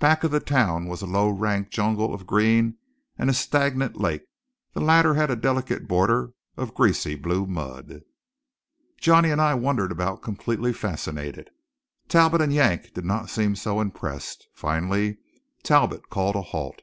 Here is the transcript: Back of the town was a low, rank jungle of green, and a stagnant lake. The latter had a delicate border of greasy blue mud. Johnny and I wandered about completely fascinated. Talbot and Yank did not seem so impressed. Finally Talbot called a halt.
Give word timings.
Back 0.00 0.24
of 0.24 0.32
the 0.32 0.40
town 0.40 0.86
was 0.88 1.02
a 1.02 1.06
low, 1.06 1.28
rank 1.28 1.70
jungle 1.70 2.12
of 2.12 2.26
green, 2.26 2.78
and 3.16 3.30
a 3.30 3.32
stagnant 3.32 3.96
lake. 3.96 4.24
The 4.74 4.80
latter 4.80 5.14
had 5.14 5.30
a 5.30 5.36
delicate 5.36 5.86
border 5.86 6.32
of 6.56 6.74
greasy 6.74 7.14
blue 7.14 7.46
mud. 7.46 8.00
Johnny 9.00 9.30
and 9.30 9.40
I 9.40 9.54
wandered 9.54 9.92
about 9.92 10.20
completely 10.20 10.72
fascinated. 10.72 11.50
Talbot 12.08 12.40
and 12.40 12.52
Yank 12.52 12.92
did 12.92 13.04
not 13.04 13.30
seem 13.30 13.54
so 13.54 13.80
impressed. 13.80 14.48
Finally 14.52 15.18
Talbot 15.62 16.10
called 16.10 16.34
a 16.34 16.42
halt. 16.42 16.82